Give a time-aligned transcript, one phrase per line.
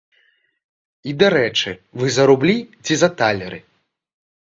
[1.11, 3.65] І дарэчы, вы за рублі ці за талеры?